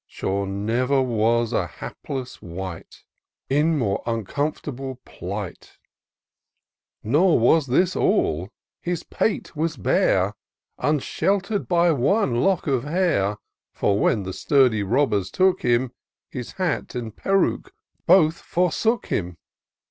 [0.07, 3.03] Sure never was an hapless wight
[3.51, 5.77] In more uncomfortable plight:
[7.03, 8.49] Nor was this aU;
[8.81, 10.33] his pate was bare,
[10.79, 13.37] Unshelter*d by one lock of hair;
[13.73, 15.91] For when the sturdy robbers took him,
[16.31, 17.71] His hat and peruke
[18.07, 19.37] both forsook him.